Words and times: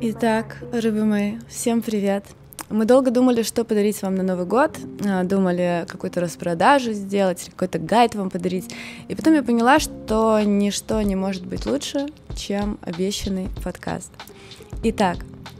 Итак, 0.00 0.58
рыбы 0.70 1.04
мои, 1.04 1.38
всем 1.48 1.82
привет! 1.82 2.24
Мы 2.70 2.84
долго 2.84 3.10
думали, 3.10 3.42
что 3.42 3.64
подарить 3.64 4.00
вам 4.00 4.14
на 4.14 4.22
Новый 4.22 4.46
год, 4.46 4.78
а, 5.04 5.24
думали 5.24 5.86
какую-то 5.88 6.20
распродажу 6.20 6.92
сделать, 6.92 7.50
какой-то 7.50 7.80
гайд 7.80 8.14
вам 8.14 8.30
подарить. 8.30 8.72
И 9.08 9.16
потом 9.16 9.34
я 9.34 9.42
поняла, 9.42 9.80
что 9.80 10.40
ничто 10.40 11.02
не 11.02 11.16
может 11.16 11.44
быть 11.44 11.66
лучше, 11.66 12.06
чем 12.36 12.78
обещанный 12.82 13.48
подкаст. 13.64 14.12
Итак, 14.84 15.16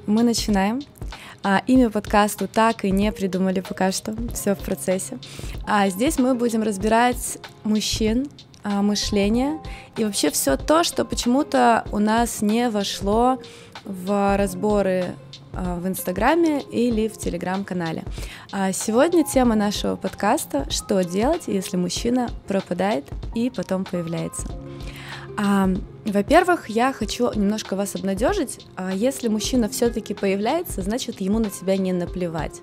мы 0.07 0.23
начинаем. 0.23 0.83
А, 1.43 1.61
имя 1.67 1.91
подкасту 1.91 2.47
так 2.47 2.85
и 2.85 2.93
не 2.93 3.11
придумали 3.11 3.59
пока 3.59 3.91
что, 3.91 4.15
все 4.35 4.55
в 4.55 4.61
процессе. 4.61 5.19
А 5.67 5.89
здесь 5.89 6.17
мы 6.17 6.37
будем 6.37 6.63
разбирать 6.63 7.39
мужчин, 7.65 8.29
а, 8.65 8.83
мышление 8.83 9.61
и 9.97 10.05
вообще 10.05 10.31
все 10.31 10.57
то, 10.57 10.83
что 10.83 11.05
почему-то 11.05 11.85
у 11.93 11.99
нас 11.99 12.43
не 12.43 12.69
вошло 12.71 13.41
в 13.89 14.37
разборы 14.37 15.17
а, 15.53 15.77
в 15.81 15.89
Инстаграме 15.89 16.61
или 16.61 17.09
в 17.09 17.19
Телеграм-канале. 17.19 18.05
А 18.53 18.73
сегодня 18.73 19.25
тема 19.25 19.57
нашего 19.57 19.97
подкаста 19.97 20.71
«Что 20.71 21.03
делать, 21.03 21.45
если 21.49 21.77
мужчина 21.77 22.29
пропадает 22.47 23.05
и 23.35 23.51
потом 23.51 23.85
появляется?». 23.85 24.47
А, 25.41 25.69
во-первых, 26.05 26.69
я 26.69 26.93
хочу 26.93 27.33
немножко 27.33 27.77
вас 27.77 27.95
обнадежить. 27.95 28.59
А 28.75 28.93
если 28.93 29.29
мужчина 29.29 29.69
все-таки 29.69 30.13
появляется, 30.13 30.83
значит, 30.83 31.21
ему 31.21 31.39
на 31.39 31.49
тебя 31.49 31.77
не 31.77 31.93
наплевать. 31.93 32.61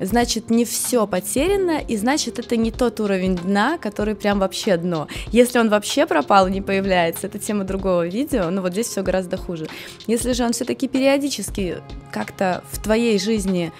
Значит, 0.00 0.50
не 0.50 0.64
все 0.64 1.06
потеряно, 1.06 1.78
и 1.78 1.96
значит, 1.96 2.40
это 2.40 2.56
не 2.56 2.72
тот 2.72 2.98
уровень 2.98 3.36
дна, 3.36 3.78
который 3.78 4.16
прям 4.16 4.40
вообще 4.40 4.76
дно. 4.76 5.06
Если 5.30 5.60
он 5.60 5.68
вообще 5.68 6.04
пропал 6.04 6.48
и 6.48 6.50
не 6.50 6.60
появляется, 6.60 7.28
это 7.28 7.38
тема 7.38 7.62
другого 7.62 8.08
видео, 8.08 8.50
но 8.50 8.60
вот 8.60 8.72
здесь 8.72 8.88
все 8.88 9.04
гораздо 9.04 9.36
хуже. 9.36 9.68
Если 10.08 10.32
же 10.32 10.44
он 10.44 10.52
все-таки 10.52 10.88
периодически 10.88 11.76
как-то 12.10 12.64
в 12.72 12.82
твоей 12.82 13.20
жизни 13.20 13.72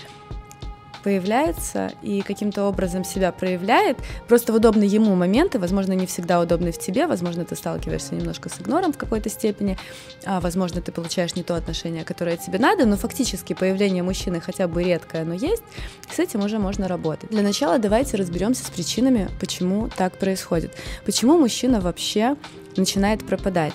появляется 1.07 1.93
и 2.03 2.21
каким-то 2.21 2.65
образом 2.65 3.05
себя 3.05 3.31
проявляет, 3.31 3.97
просто 4.27 4.53
в 4.53 4.57
удобные 4.57 4.89
ему 4.89 5.15
моменты, 5.15 5.61
возможно, 5.61 5.93
не 5.93 6.05
всегда 6.05 6.41
удобные 6.41 6.73
в 6.73 6.79
тебе, 6.81 7.07
возможно, 7.07 7.45
ты 7.45 7.55
сталкиваешься 7.55 8.17
немножко 8.17 8.49
с 8.49 8.61
игнором 8.61 8.93
в 8.93 8.99
какой-то 8.99 9.31
степени, 9.31 9.79
а, 10.25 10.41
возможно, 10.41 10.83
ты 10.83 10.91
получаешь 10.91 11.37
не 11.37 11.45
то 11.45 11.55
отношение, 11.55 12.03
которое 12.03 12.37
тебе 12.37 12.59
надо, 12.59 12.87
но 12.87 12.97
фактически 12.97 13.53
появление 13.53 14.03
мужчины 14.03 14.41
хотя 14.41 14.67
бы 14.67 14.83
редкое, 14.83 15.23
но 15.23 15.35
есть, 15.35 15.63
с 16.11 16.19
этим 16.19 16.45
уже 16.45 16.59
можно 16.59 16.89
работать. 16.89 17.31
Для 17.31 17.43
начала 17.43 17.79
давайте 17.79 18.17
разберемся 18.17 18.65
с 18.65 18.71
причинами, 18.71 19.31
почему 19.39 19.89
так 19.97 20.19
происходит. 20.19 20.73
Почему 21.05 21.39
мужчина 21.39 21.81
вообще 21.81 22.35
начинает 22.77 23.25
пропадать. 23.25 23.75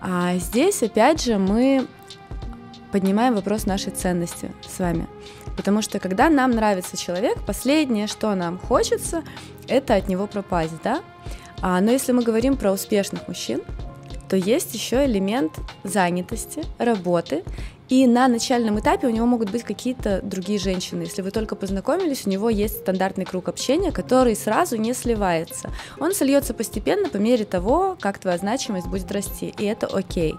А 0.00 0.36
здесь, 0.36 0.80
опять 0.84 1.24
же, 1.24 1.38
мы 1.38 1.88
поднимаем 2.92 3.34
вопрос 3.34 3.66
нашей 3.66 3.90
ценности 3.90 4.52
с 4.68 4.78
вами. 4.78 5.08
Потому 5.56 5.82
что 5.82 5.98
когда 5.98 6.28
нам 6.28 6.52
нравится 6.52 6.96
человек, 6.96 7.44
последнее, 7.44 8.06
что 8.06 8.34
нам 8.34 8.58
хочется, 8.58 9.22
это 9.66 9.94
от 9.94 10.08
него 10.08 10.26
пропасть, 10.26 10.80
да? 10.84 11.00
А, 11.60 11.80
но 11.80 11.90
если 11.90 12.12
мы 12.12 12.22
говорим 12.22 12.56
про 12.56 12.72
успешных 12.72 13.26
мужчин, 13.28 13.62
то 14.28 14.36
есть 14.36 14.74
еще 14.74 15.04
элемент 15.04 15.52
занятости, 15.84 16.64
работы, 16.78 17.44
и 17.88 18.06
на 18.06 18.26
начальном 18.26 18.80
этапе 18.80 19.06
у 19.06 19.10
него 19.10 19.26
могут 19.26 19.50
быть 19.50 19.64
какие-то 19.64 20.22
другие 20.22 20.58
женщины. 20.58 21.02
Если 21.02 21.20
вы 21.20 21.30
только 21.30 21.56
познакомились, 21.56 22.26
у 22.26 22.30
него 22.30 22.48
есть 22.48 22.78
стандартный 22.78 23.26
круг 23.26 23.48
общения, 23.48 23.92
который 23.92 24.34
сразу 24.34 24.76
не 24.76 24.94
сливается. 24.94 25.70
Он 26.00 26.14
сольется 26.14 26.54
постепенно 26.54 27.10
по 27.10 27.18
мере 27.18 27.44
того, 27.44 27.98
как 28.00 28.18
твоя 28.18 28.38
значимость 28.38 28.86
будет 28.86 29.12
расти, 29.12 29.52
и 29.58 29.66
это 29.66 29.86
окей. 29.86 30.34
А, 30.34 30.38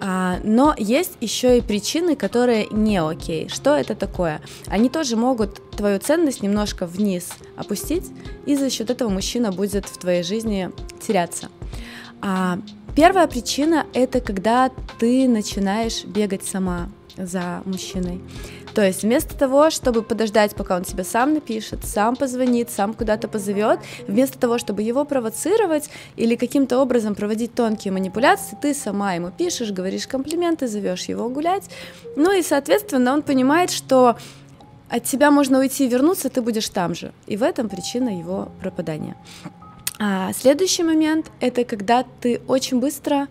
но 0.00 0.74
есть 0.78 1.12
еще 1.20 1.58
и 1.58 1.60
причины, 1.60 2.14
которые 2.14 2.68
не 2.70 2.98
окей. 2.98 3.48
Что 3.48 3.74
это 3.74 3.94
такое? 3.94 4.40
Они 4.66 4.88
тоже 4.88 5.16
могут 5.16 5.70
твою 5.72 5.98
ценность 5.98 6.42
немножко 6.42 6.86
вниз 6.86 7.30
опустить, 7.56 8.10
и 8.46 8.56
за 8.56 8.70
счет 8.70 8.90
этого 8.90 9.08
мужчина 9.08 9.52
будет 9.52 9.86
в 9.86 9.98
твоей 9.98 10.22
жизни 10.22 10.70
теряться. 11.00 11.48
А, 12.20 12.58
первая 12.94 13.26
причина 13.26 13.86
это 13.92 14.20
когда 14.20 14.70
ты 14.98 15.28
начинаешь 15.28 16.04
бегать 16.04 16.44
сама 16.44 16.88
за 17.16 17.62
мужчиной. 17.64 18.20
То 18.78 18.84
есть 18.84 19.02
вместо 19.02 19.36
того, 19.36 19.70
чтобы 19.70 20.04
подождать, 20.04 20.54
пока 20.54 20.76
он 20.76 20.84
тебе 20.84 21.02
сам 21.02 21.34
напишет, 21.34 21.84
сам 21.84 22.14
позвонит, 22.14 22.70
сам 22.70 22.94
куда-то 22.94 23.26
позовет, 23.26 23.80
вместо 24.06 24.38
того, 24.38 24.56
чтобы 24.58 24.82
его 24.82 25.04
провоцировать 25.04 25.90
или 26.14 26.36
каким-то 26.36 26.78
образом 26.78 27.16
проводить 27.16 27.52
тонкие 27.54 27.90
манипуляции, 27.92 28.56
ты 28.62 28.74
сама 28.74 29.14
ему 29.14 29.32
пишешь, 29.32 29.72
говоришь 29.72 30.06
комплименты, 30.06 30.68
зовешь 30.68 31.06
его 31.06 31.28
гулять. 31.28 31.64
Ну 32.14 32.30
и, 32.30 32.40
соответственно, 32.40 33.14
он 33.14 33.22
понимает, 33.22 33.72
что 33.72 34.16
от 34.88 35.02
тебя 35.02 35.32
можно 35.32 35.58
уйти 35.58 35.86
и 35.86 35.88
вернуться, 35.88 36.28
ты 36.28 36.40
будешь 36.40 36.68
там 36.68 36.94
же. 36.94 37.12
И 37.26 37.36
в 37.36 37.42
этом 37.42 37.68
причина 37.68 38.16
его 38.16 38.48
пропадания. 38.60 39.16
А 39.98 40.32
следующий 40.34 40.84
момент— 40.84 41.32
это 41.40 41.64
когда 41.64 42.04
ты 42.20 42.40
очень 42.46 42.78
быстро 42.78 43.26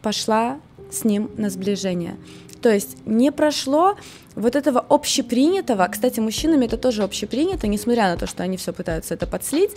пошла 0.00 0.58
с 0.90 1.04
ним 1.04 1.28
на 1.36 1.50
сближение. 1.50 2.16
То 2.62 2.72
есть 2.72 2.96
не 3.06 3.30
прошло 3.30 3.96
вот 4.34 4.56
этого 4.56 4.84
общепринятого, 4.88 5.86
кстати, 5.88 6.20
мужчинами 6.20 6.66
это 6.66 6.76
тоже 6.76 7.02
общепринято, 7.02 7.66
несмотря 7.66 8.10
на 8.10 8.16
то, 8.16 8.26
что 8.26 8.42
они 8.42 8.56
все 8.56 8.72
пытаются 8.72 9.14
это 9.14 9.26
подслить, 9.26 9.72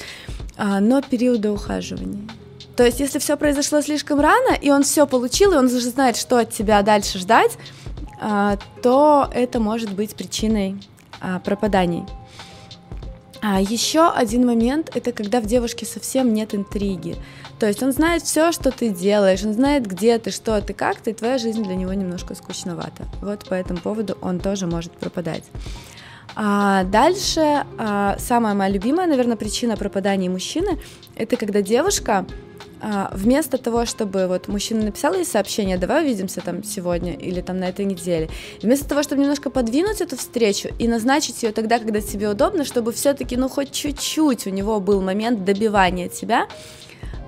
а, 0.58 0.80
но 0.80 1.02
периода 1.02 1.52
ухаживания. 1.52 2.28
То 2.76 2.86
есть, 2.86 3.00
если 3.00 3.20
все 3.20 3.38
произошло 3.38 3.82
слишком 3.82 4.20
рано, 4.20 4.56
и 4.60 4.70
он 4.72 4.84
все 4.84 5.06
получил, 5.06 5.54
и 5.54 5.56
он 5.56 5.66
уже 5.66 5.82
знает, 5.82 6.16
что 6.16 6.38
от 6.38 6.52
тебя 6.52 6.82
дальше 6.82 7.20
ждать, 7.20 7.58
а, 8.20 8.58
то 8.82 9.30
это 9.34 9.60
может 9.60 9.94
быть 9.94 10.16
причиной 10.16 10.78
а, 11.20 11.40
пропаданий. 11.40 12.04
А 13.42 13.60
еще 13.60 14.10
один 14.10 14.46
момент 14.46 14.92
это 14.94 15.12
когда 15.12 15.42
в 15.42 15.48
девушке 15.48 15.86
совсем 15.86 16.34
нет 16.34 16.54
интриги. 16.54 17.16
То 17.60 17.68
есть 17.68 17.82
он 17.82 17.92
знает 17.92 18.22
все, 18.22 18.52
что 18.52 18.72
ты 18.72 18.90
делаешь, 18.90 19.44
он 19.44 19.54
знает, 19.54 19.88
где 19.88 20.20
ты, 20.20 20.30
что 20.30 20.62
ты, 20.62 20.74
как 20.74 20.98
ты, 21.02 21.12
и 21.12 21.14
твоя 21.14 21.38
жизнь 21.40 21.64
для 21.64 21.76
него 21.76 21.94
немножко 21.94 22.36
скучновата. 22.36 23.06
Вот 23.22 23.48
по 23.50 23.56
этому 23.56 23.80
поводу 23.80 24.18
он 24.22 24.40
тоже 24.40 24.68
может 24.68 24.92
пропадать. 24.92 25.44
А 26.36 26.84
дальше 26.86 27.66
а, 27.78 28.16
самая 28.20 28.54
моя 28.54 28.70
любимая, 28.72 29.08
наверное, 29.08 29.36
причина 29.36 29.76
пропадания 29.76 30.30
мужчины 30.30 30.80
это 31.16 31.36
когда 31.36 31.62
девушка 31.62 32.26
а, 32.84 33.12
вместо 33.14 33.60
того, 33.60 33.86
чтобы 33.86 34.26
вот 34.26 34.48
мужчина 34.48 34.84
написал 34.86 35.14
ей 35.14 35.24
сообщение, 35.24 35.78
давай 35.78 36.04
увидимся 36.04 36.42
там 36.42 36.64
сегодня 36.64 37.14
или 37.14 37.42
там 37.42 37.60
на 37.60 37.70
этой 37.70 37.86
неделе, 37.86 38.28
вместо 38.64 38.90
того, 38.90 39.04
чтобы 39.04 39.22
немножко 39.22 39.52
подвинуть 39.52 40.02
эту 40.02 40.18
встречу 40.18 40.70
и 40.80 40.88
назначить 40.88 41.44
ее 41.44 41.52
тогда, 41.52 41.78
когда 41.78 42.02
тебе 42.02 42.28
удобно, 42.28 42.66
чтобы 42.66 42.92
все-таки, 42.92 43.38
ну, 43.38 43.50
хоть 43.50 43.72
чуть-чуть 43.72 44.48
у 44.48 44.50
него 44.50 44.80
был 44.80 45.00
момент 45.02 45.46
добивания 45.46 46.10
тебя, 46.10 46.48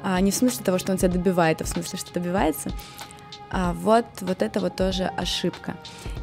а, 0.02 0.19
не 0.22 0.31
в 0.31 0.36
смысле 0.36 0.66
того, 0.66 0.80
что 0.80 0.91
он 0.91 0.97
тебя 0.97 1.09
добивает, 1.09 1.62
а 1.62 1.66
в 1.66 1.68
смысле, 1.68 2.00
что 2.00 2.12
добивается. 2.14 2.72
А 3.52 3.74
вот, 3.74 4.06
вот 4.22 4.41
это 4.41 4.59
вот 4.59 4.75
тоже 4.75 5.12
ошибка. 5.16 5.75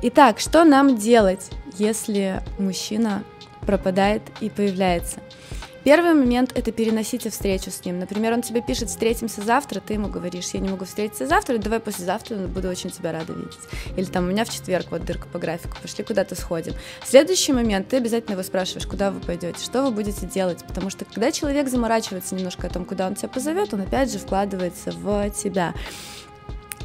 Итак, 0.03 0.41
что 0.41 0.65
нам 0.65 0.97
делать, 0.97 1.51
если 1.79 2.43
мужчина 2.59 3.23
пропадает 3.61 4.23
и 4.41 4.51
появляется? 4.51 5.21
Первый 5.83 6.13
момент– 6.13 6.53
это 6.55 6.73
переносите 6.73 7.31
встречу 7.31 7.71
с 7.71 7.85
ним. 7.85 7.99
Например, 7.99 8.35
он 8.35 8.43
тебе 8.43 8.61
пишет 8.61 8.91
«встретимся 8.91 9.41
завтра», 9.41 9.81
ты 9.81 9.95
ему 9.95 10.09
говоришь 10.09 10.51
«я 10.53 10.61
не 10.61 10.69
могу 10.69 10.85
встретиться 10.85 11.27
завтра, 11.27 11.57
давай 11.57 11.81
послезавтра, 11.81 12.37
буду 12.37 12.69
очень 12.69 12.91
тебя 12.91 13.13
рада 13.13 13.33
видеть». 13.33 13.59
Или 13.97 14.05
там 14.05 14.25
«у 14.25 14.29
меня 14.29 14.45
в 14.45 14.51
четверг 14.51 14.89
вот 14.91 15.07
дырка 15.07 15.27
по 15.29 15.39
графику, 15.39 15.77
пошли 15.81 16.05
куда-то 16.05 16.35
сходим». 16.35 16.75
Следующий 17.05 17.55
момент– 17.55 17.89
ты 17.91 17.97
обязательно 17.97 18.35
его 18.35 18.43
спрашиваешь, 18.43 18.87
куда 18.87 19.11
вы 19.11 19.21
пойдете, 19.21 19.65
что 19.65 19.83
вы 19.83 19.91
будете 19.91 20.27
делать, 20.27 20.65
потому 20.67 20.91
что 20.91 21.07
когда 21.07 21.33
человек 21.33 21.69
заморачивается 21.69 22.35
немножко 22.35 22.67
о 22.67 22.71
том, 22.71 22.85
куда 22.85 23.07
он 23.07 23.15
тебя 23.15 23.29
позовет, 23.29 23.73
он 23.73 23.81
опять 23.81 24.12
же 24.12 24.19
вкладывается 24.19 24.93
в 24.93 25.31
тебя. 25.31 25.73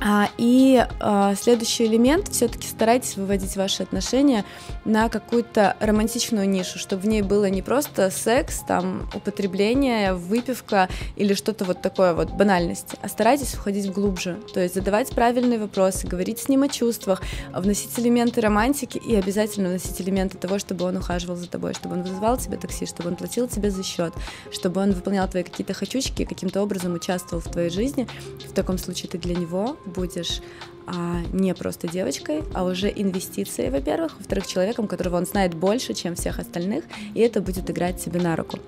А, 0.02 0.30
и 0.38 0.86
а, 1.00 1.36
следующий 1.36 1.86
элемент, 1.86 2.30
все-таки 2.30 2.68
старайтесь 2.68 3.16
выводить 3.16 3.56
ваши 3.56 3.84
отношения 3.84 4.44
на 4.86 5.10
какую-то 5.10 5.76
романтичную 5.80 6.48
нишу, 6.48 6.80
чтобы 6.80 7.04
в 7.04 7.08
ней 7.08 7.22
было 7.22 7.50
не 7.50 7.62
просто 7.62 8.10
секс, 8.12 8.60
там, 8.68 9.10
употребление, 9.14 10.14
выпивка 10.14 10.88
или 11.16 11.34
что-то 11.34 11.66
вот 11.66 11.82
такое 11.82 12.14
вот 12.14 12.32
банальность, 12.32 12.96
а 13.02 13.10
старайтесь 13.10 13.54
входить 13.54 13.92
глубже, 13.92 14.38
то 14.54 14.62
есть 14.62 14.76
задавать 14.76 15.10
правильные 15.10 15.60
вопросы, 15.60 16.08
говорить 16.08 16.40
с 16.40 16.50
ним 16.50 16.64
о 16.64 16.68
чувствах, 16.68 17.22
вносить 17.54 17.98
элементы 18.00 18.42
романтики 18.42 18.98
и 18.98 19.16
обязательно 19.16 19.70
вносить 19.70 20.00
элементы 20.02 20.38
того, 20.38 20.60
чтобы 20.60 20.86
он 20.86 20.98
ухаживал 20.98 21.36
за 21.36 21.50
тобой, 21.50 21.74
чтобы 21.74 21.96
он 21.96 22.04
вызывал 22.04 22.38
тебе 22.38 22.58
такси, 22.58 22.86
чтобы 22.86 23.10
он 23.10 23.16
платил 23.16 23.48
тебе 23.48 23.72
за 23.72 23.84
счет, 23.84 24.14
чтобы 24.52 24.82
он 24.82 24.92
выполнял 24.92 25.28
твои 25.28 25.44
какие-то 25.44 25.74
хочучки 25.74 26.26
каким-то 26.26 26.62
образом 26.62 26.94
участвовал 26.94 27.42
в 27.42 27.52
твоей 27.52 27.70
жизни. 27.70 28.08
В 28.48 28.54
таком 28.54 28.78
случае 28.78 29.10
ты 29.10 29.18
для 29.18 29.36
него 29.36 29.78
будешь 29.86 30.42
а 30.88 31.22
не 31.34 31.54
просто 31.54 31.88
девочкой, 31.88 32.44
а 32.54 32.64
уже 32.64 32.90
инвестицией, 32.90 33.70
во-первых, 33.70 34.18
во-вторых, 34.18 34.48
человеком, 34.48 34.88
которого 34.88 35.18
он 35.18 35.26
знает 35.26 35.54
больше, 35.54 35.94
чем 35.94 36.16
всех 36.16 36.40
остальных, 36.40 36.86
и 37.14 37.22
это 37.22 37.42
будет 37.42 37.70
играть 37.70 38.02
себе 38.02 38.22
на 38.22 38.36
руку. 38.36 38.60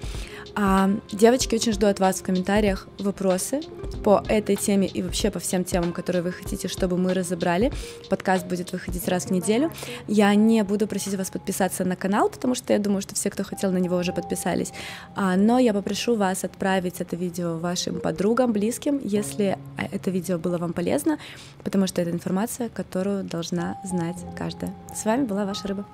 А, 0.59 0.89
девочки, 1.11 1.53
очень 1.53 1.71
жду 1.71 1.85
от 1.85 1.99
вас 1.99 2.19
в 2.19 2.23
комментариях 2.23 2.87
вопросы 2.97 3.61
по 4.03 4.23
этой 4.27 4.55
теме 4.55 4.87
и 4.87 5.03
вообще 5.03 5.29
по 5.29 5.37
всем 5.37 5.63
темам, 5.63 5.93
которые 5.93 6.23
вы 6.23 6.31
хотите, 6.31 6.67
чтобы 6.67 6.97
мы 6.97 7.13
разобрали. 7.13 7.71
Подкаст 8.09 8.47
будет 8.47 8.71
выходить 8.71 9.07
раз 9.07 9.25
в 9.25 9.31
неделю. 9.31 9.71
Я 10.07 10.33
не 10.33 10.63
буду 10.63 10.87
просить 10.87 11.13
вас 11.13 11.29
подписаться 11.29 11.85
на 11.85 11.95
канал, 11.95 12.29
потому 12.29 12.55
что 12.55 12.73
я 12.73 12.79
думаю, 12.79 13.03
что 13.03 13.13
все, 13.13 13.29
кто 13.29 13.43
хотел 13.43 13.71
на 13.71 13.77
него, 13.77 13.97
уже 13.97 14.13
подписались. 14.13 14.73
А, 15.15 15.35
но 15.35 15.59
я 15.59 15.75
попрошу 15.75 16.15
вас 16.15 16.43
отправить 16.43 17.01
это 17.01 17.15
видео 17.15 17.59
вашим 17.59 17.99
подругам, 17.99 18.51
близким, 18.51 18.99
если 19.03 19.59
это 19.91 20.09
видео 20.09 20.39
было 20.39 20.57
вам 20.57 20.73
полезно, 20.73 21.19
потому 21.63 21.85
что 21.85 22.01
это 22.07 22.15
информация, 22.15 22.69
которую 22.69 23.23
должна 23.23 23.79
знать 23.83 24.17
каждая. 24.35 24.73
С 24.93 25.05
вами 25.05 25.25
была 25.25 25.45
ваша 25.45 25.67
рыба. 25.67 25.85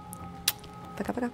Пока-пока. 0.98 1.30